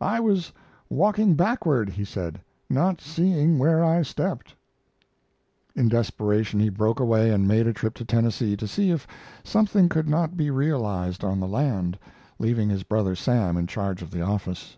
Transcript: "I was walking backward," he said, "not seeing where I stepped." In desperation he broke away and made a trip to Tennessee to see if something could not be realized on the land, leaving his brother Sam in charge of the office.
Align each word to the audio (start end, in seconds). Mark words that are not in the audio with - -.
"I 0.00 0.20
was 0.20 0.52
walking 0.88 1.34
backward," 1.34 1.88
he 1.88 2.04
said, 2.04 2.40
"not 2.70 3.00
seeing 3.00 3.58
where 3.58 3.82
I 3.82 4.02
stepped." 4.02 4.54
In 5.74 5.88
desperation 5.88 6.60
he 6.60 6.68
broke 6.68 7.00
away 7.00 7.32
and 7.32 7.48
made 7.48 7.66
a 7.66 7.72
trip 7.72 7.94
to 7.94 8.04
Tennessee 8.04 8.56
to 8.56 8.68
see 8.68 8.92
if 8.92 9.04
something 9.42 9.88
could 9.88 10.08
not 10.08 10.36
be 10.36 10.48
realized 10.48 11.24
on 11.24 11.40
the 11.40 11.48
land, 11.48 11.98
leaving 12.38 12.70
his 12.70 12.84
brother 12.84 13.16
Sam 13.16 13.56
in 13.56 13.66
charge 13.66 14.00
of 14.00 14.12
the 14.12 14.22
office. 14.22 14.76